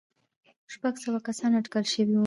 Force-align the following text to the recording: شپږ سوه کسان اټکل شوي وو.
شپږ 0.73 0.95
سوه 1.03 1.19
کسان 1.27 1.51
اټکل 1.59 1.83
شوي 1.93 2.13
وو. 2.15 2.19